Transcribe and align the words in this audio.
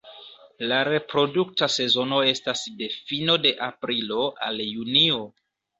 La 0.71 0.79
reprodukta 0.87 1.69
sezono 1.75 2.23
estas 2.31 2.65
de 2.81 2.91
fino 3.13 3.39
de 3.47 3.55
aprilo 3.71 4.27
al 4.49 4.63
junio. 4.71 5.27